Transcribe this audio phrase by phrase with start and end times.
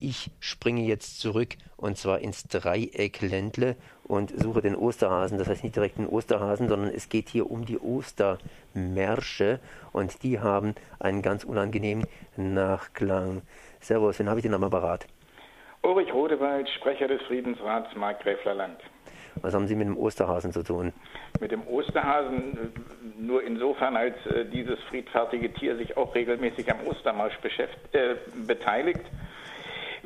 [0.00, 5.38] Ich springe jetzt zurück und zwar ins Dreieck Ländle und suche den Osterhasen.
[5.38, 9.58] Das heißt nicht direkt den Osterhasen, sondern es geht hier um die Ostermärsche
[9.90, 12.06] und die haben einen ganz unangenehmen
[12.36, 13.42] Nachklang.
[13.80, 15.08] Servus, wen habe ich denn am Apparat?
[15.82, 18.78] Ulrich Rodewald, Sprecher des Friedensrats Markgräfler Land.
[19.42, 20.92] Was haben Sie mit dem Osterhasen zu tun?
[21.40, 22.72] Mit dem Osterhasen
[23.18, 27.36] nur insofern, als äh, dieses friedfertige Tier sich auch regelmäßig am Ostermarsch
[27.92, 28.14] äh,
[28.46, 29.04] beteiligt.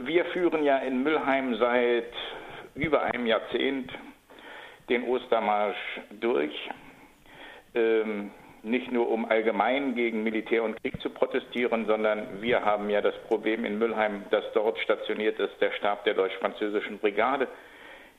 [0.04, 2.12] Wir führen ja in Müllheim seit
[2.74, 3.92] über einem Jahrzehnt
[4.88, 6.52] den Ostermarsch durch.
[7.76, 8.32] Ähm,
[8.64, 13.16] nicht nur um allgemein gegen Militär und Krieg zu protestieren, sondern wir haben ja das
[13.28, 17.46] Problem in Müllheim, dass dort stationiert ist der Stab der deutsch-französischen Brigade.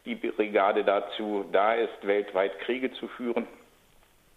[0.06, 3.46] Die Brigade dazu da ist, weltweit Kriege zu führen.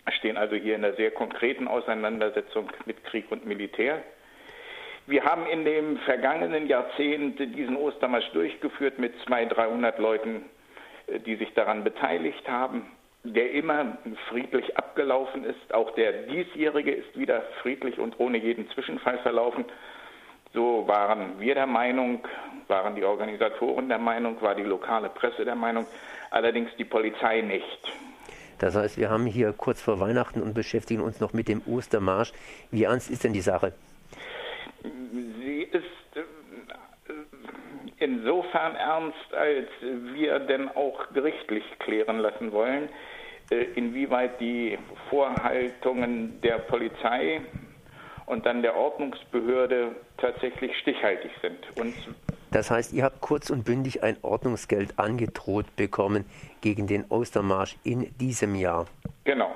[0.05, 4.03] Wir stehen also hier in einer sehr konkreten Auseinandersetzung mit Krieg und Militär.
[5.09, 10.45] Wir haben in dem vergangenen Jahrzehnt diesen Ostermarsch durchgeführt mit 200, 300 Leuten,
[11.07, 12.87] äh, die sich daran beteiligt haben,
[13.23, 13.99] der immer
[14.29, 15.73] friedlich abgelaufen ist.
[15.73, 19.65] Auch der diesjährige ist wieder friedlich und ohne jeden Zwischenfall verlaufen.
[20.53, 22.27] So waren wir der Meinung,
[22.67, 25.87] waren die Organisatoren der Meinung, war die lokale Presse der Meinung,
[26.31, 27.93] allerdings die Polizei nicht.
[28.59, 32.33] Das heißt, wir haben hier kurz vor Weihnachten und beschäftigen uns noch mit dem Ostermarsch.
[32.71, 33.73] Wie ernst ist denn die Sache?
[35.39, 35.85] Sie ist
[36.17, 37.13] äh,
[37.99, 42.89] insofern ernst, als wir denn auch gerichtlich klären lassen wollen,
[43.51, 47.41] äh, inwieweit die Vorhaltungen der Polizei
[48.27, 51.59] und dann der Ordnungsbehörde tatsächlich stichhaltig sind.
[51.79, 51.95] Und
[52.51, 56.25] das heißt, ihr habt kurz und bündig ein Ordnungsgeld angedroht bekommen
[56.61, 58.87] gegen den Ostermarsch in diesem Jahr.
[59.25, 59.55] Genau.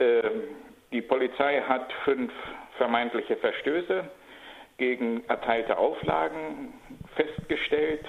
[0.00, 0.42] Ähm,
[0.92, 2.32] die Polizei hat fünf
[2.76, 4.04] vermeintliche Verstöße
[4.76, 6.74] gegen erteilte Auflagen
[7.14, 8.04] festgestellt.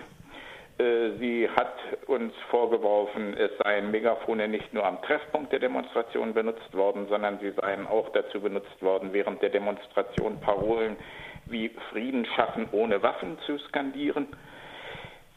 [0.77, 1.73] Äh, sie hat
[2.07, 7.51] uns vorgeworfen, es seien Megafone nicht nur am Treffpunkt der Demonstration benutzt worden, sondern sie
[7.51, 10.97] seien auch dazu benutzt worden, während der Demonstration Parolen
[11.45, 14.28] wie Frieden schaffen ohne Waffen zu skandieren.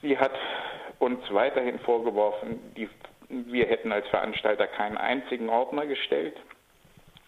[0.00, 0.32] Sie hat
[0.98, 2.88] uns weiterhin vorgeworfen, die,
[3.28, 6.36] wir hätten als Veranstalter keinen einzigen Ordner gestellt.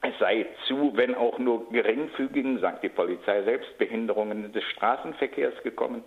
[0.02, 6.02] Es sei zu, wenn auch nur geringfügigen, sagt die Polizei selbst, Behinderungen des Straßenverkehrs gekommen.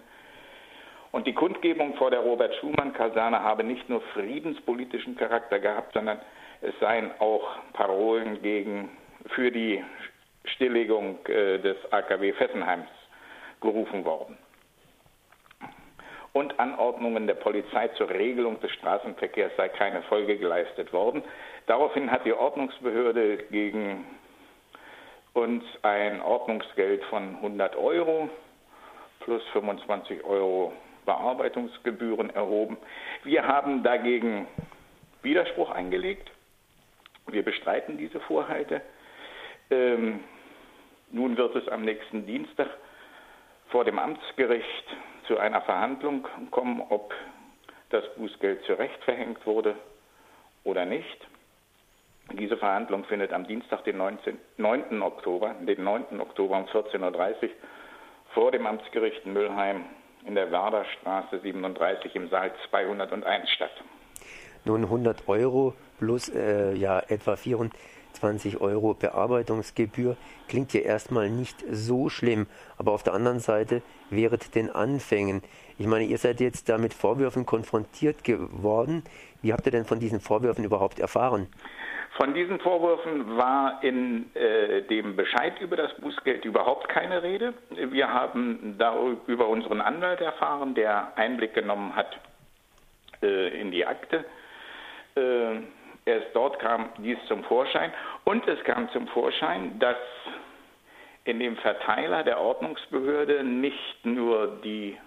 [1.12, 6.20] Und die Kundgebung vor der Robert-Schumann-Kaserne habe nicht nur friedenspolitischen Charakter gehabt, sondern
[6.62, 8.90] es seien auch Parolen gegen,
[9.36, 9.84] für die
[10.46, 12.90] Stilllegung äh, des AKW Fessenheims
[13.62, 14.38] gerufen worden.
[16.34, 21.24] Und Anordnungen der Polizei zur Regelung des Straßenverkehrs sei keine Folge geleistet worden.
[21.66, 24.06] Daraufhin hat die Ordnungsbehörde gegen
[25.34, 28.30] uns ein Ordnungsgeld von 100 Euro
[29.22, 30.74] plus 25 Euro
[31.06, 32.78] Bearbeitungsgebühren erhoben.
[33.24, 34.48] Wir haben dagegen
[35.22, 36.30] Widerspruch eingelegt.
[37.28, 38.82] Wir bestreiten diese Vorhalte.
[39.70, 40.20] Ähm,
[41.12, 42.68] nun wird es am nächsten Dienstag
[43.70, 44.98] vor dem Amtsgericht
[45.28, 47.14] zu einer Verhandlung kommen, ob
[47.90, 49.76] das Bußgeld zu Recht verhängt wurde
[50.64, 51.28] oder nicht.
[52.34, 55.02] Diese Verhandlung findet am Dienstag, den 19, 9.
[55.04, 56.20] Oktober, den 9.
[56.20, 57.50] Oktober um 14.30 Uhr
[58.34, 59.86] vor dem Amtsgericht Müllheim
[60.26, 63.72] in der Werderstraße 37 im Saal 201 statt.
[64.66, 70.18] Nun 100 Euro plus äh, ja, etwa 24 Euro Bearbeitungsgebühr
[70.48, 75.44] klingt ja erstmal nicht so schlimm, aber auf der anderen Seite während den Anfängen.
[75.78, 79.04] Ich meine, ihr seid jetzt da mit Vorwürfen konfrontiert geworden.
[79.42, 81.48] Wie habt ihr denn von diesen Vorwürfen überhaupt erfahren?
[82.16, 87.56] Von diesen Vorwürfen war in äh, dem Bescheid über das Bußgeld überhaupt keine Rede.
[87.72, 92.20] Wir haben darüber unseren Anwalt erfahren, der Einblick genommen hat
[93.24, 94.26] äh, in die Akte.
[95.16, 95.62] Äh,
[96.06, 97.92] erst dort kam dies zum Vorschein.
[98.26, 99.98] Und es kam zum Vorschein, dass
[101.26, 104.98] in dem Verteiler der Ordnungsbehörde nicht nur die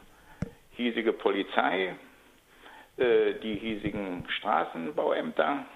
[0.72, 1.94] hiesige Polizei,
[2.96, 5.66] äh, die hiesigen Straßenbauämter,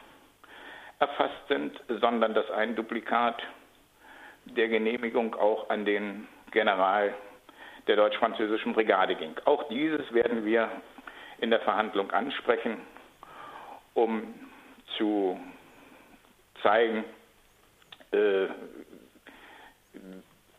[1.00, 3.42] erfasst sind, sondern dass ein Duplikat
[4.44, 7.14] der Genehmigung auch an den General
[7.86, 9.34] der deutsch-französischen Brigade ging.
[9.46, 10.70] Auch dieses werden wir
[11.38, 12.76] in der Verhandlung ansprechen,
[13.94, 14.34] um
[14.98, 15.40] zu
[16.62, 17.04] zeigen,
[18.12, 18.46] äh,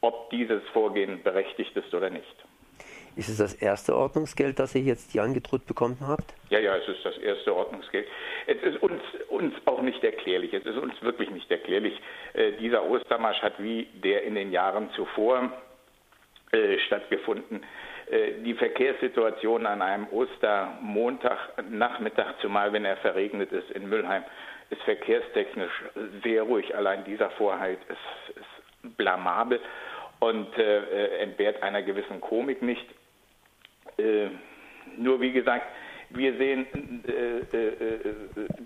[0.01, 2.45] ob dieses Vorgehen berechtigt ist oder nicht.
[3.15, 6.33] Ist es das erste Ordnungsgeld, das ihr jetzt hier angedroht bekommen habt?
[6.49, 8.07] Ja, ja, es ist das erste Ordnungsgeld.
[8.47, 10.53] Es ist uns, uns auch nicht erklärlich.
[10.53, 11.99] Es ist uns wirklich nicht erklärlich.
[12.33, 15.51] Äh, dieser Ostermarsch hat wie der in den Jahren zuvor
[16.51, 17.63] äh, stattgefunden,
[18.09, 21.37] äh, die Verkehrssituation an einem Ostermontag,
[21.69, 24.23] Nachmittag, zumal wenn er verregnet ist in Mülheim,
[24.69, 25.83] ist verkehrstechnisch
[26.23, 26.75] sehr ruhig.
[26.75, 29.59] Allein dieser Vorhalt ist, ist blamabel
[30.19, 32.85] und äh, äh, entbehrt einer gewissen Komik nicht.
[34.01, 34.29] Äh,
[34.97, 35.67] nur wie gesagt,
[36.09, 36.65] wir sehen
[37.07, 37.99] äh, äh, äh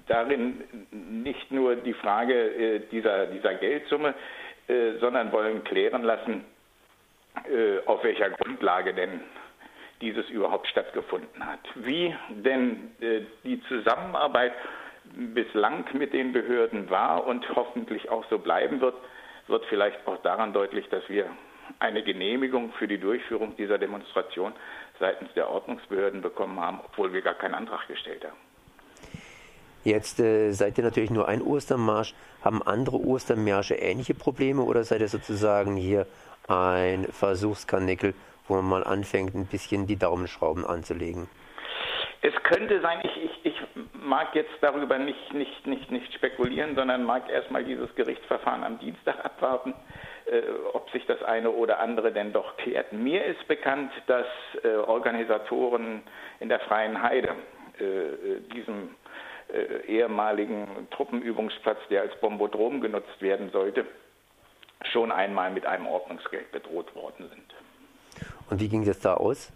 [0.08, 4.14] darin nicht nur die Frage dieser, dieser Geldsumme,
[5.00, 6.44] sondern wollen klären lassen,
[7.88, 9.22] auf welcher Grundlage denn
[10.02, 11.60] dieses überhaupt stattgefunden hat.
[11.76, 12.92] Wie denn
[13.44, 14.54] die Zusammenarbeit
[15.34, 18.96] bislang mit den Behörden war und hoffentlich auch so bleiben wird,
[19.48, 21.30] wird vielleicht auch daran deutlich, dass wir
[21.80, 24.54] eine Genehmigung für die Durchführung dieser Demonstration
[25.00, 28.38] seitens der Ordnungsbehörden bekommen haben, obwohl wir gar keinen Antrag gestellt haben.
[29.84, 32.16] Jetzt äh, seid ihr natürlich nur ein Ostermarsch.
[32.44, 36.08] Haben andere Ostermärsche ähnliche Probleme oder seid ihr sozusagen hier
[36.48, 38.14] ein Versuchskanickel,
[38.48, 41.28] wo man mal anfängt, ein bisschen die Daumenschrauben anzulegen?
[42.26, 43.62] Es könnte sein, ich, ich, ich
[43.94, 49.20] mag jetzt darüber nicht, nicht, nicht, nicht spekulieren, sondern mag erstmal dieses Gerichtsverfahren am Dienstag
[49.24, 49.76] abwarten,
[50.26, 50.42] äh,
[50.74, 52.92] ob sich das eine oder andere denn doch klärt.
[52.94, 54.26] Mir ist bekannt, dass
[54.64, 56.02] äh, Organisatoren
[56.40, 57.36] in der Freien Heide
[57.78, 58.96] äh, diesem
[59.54, 63.86] äh, ehemaligen Truppenübungsplatz, der als Bombodrom genutzt werden sollte,
[64.92, 68.26] schon einmal mit einem Ordnungsgeld bedroht worden sind.
[68.50, 69.54] Und wie ging das da aus?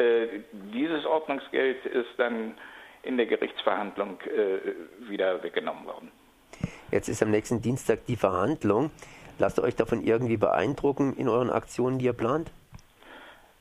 [0.00, 0.40] Äh,
[0.72, 2.54] dieses Ordnungsgeld ist dann
[3.02, 6.10] in der Gerichtsverhandlung äh, wieder weggenommen worden.
[6.90, 8.90] Jetzt ist am nächsten Dienstag die Verhandlung.
[9.38, 12.50] Lasst ihr euch davon irgendwie beeindrucken in euren Aktionen, die ihr plant?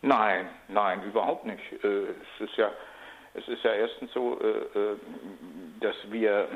[0.02, 1.62] Nein, nein, überhaupt nicht.
[1.84, 2.72] Äh, es ist ja,
[3.34, 4.40] es ist ja erstens so,
[5.82, 6.48] dass wir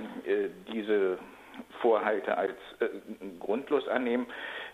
[0.72, 1.20] diese
[1.82, 2.56] Vorhalte als
[3.40, 4.26] grundlos annehmen.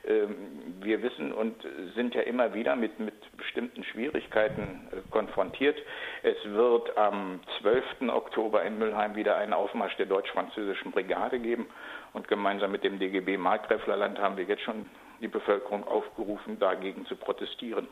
[0.07, 0.35] Ähm,
[0.81, 1.55] wir wissen und
[1.95, 5.77] sind ja immer wieder mit, mit bestimmten Schwierigkeiten äh, konfrontiert.
[6.23, 8.09] Es wird am 12.
[8.09, 11.67] Oktober in Mülheim wieder einen Aufmarsch der deutsch-französischen Brigade geben
[12.13, 14.85] und gemeinsam mit dem DGB Markgräflerland haben wir jetzt schon
[15.21, 17.87] die Bevölkerung aufgerufen, dagegen zu protestieren.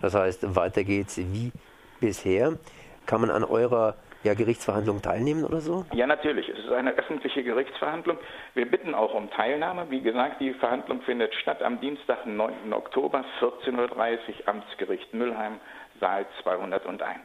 [0.00, 1.52] Das heißt, weiter geht's wie
[2.00, 2.58] bisher.
[3.06, 3.96] Kann man an eurer
[4.26, 5.86] ja, Gerichtsverhandlungen teilnehmen oder so?
[5.92, 6.48] Ja, natürlich.
[6.48, 8.18] Es ist eine öffentliche Gerichtsverhandlung.
[8.54, 9.86] Wir bitten auch um Teilnahme.
[9.88, 12.72] Wie gesagt, die Verhandlung findet statt am Dienstag, 9.
[12.72, 15.60] Oktober, 14.30 Uhr, Amtsgericht Müllheim,
[16.00, 17.20] Saal 201.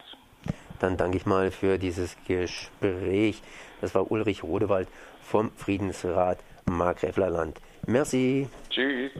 [0.79, 3.41] Dann danke ich mal für dieses Gespräch.
[3.81, 4.87] Das war Ulrich Rodewald
[5.21, 7.59] vom Friedensrat Markgräflerland.
[7.87, 8.47] Merci.
[8.69, 9.11] Tschüss.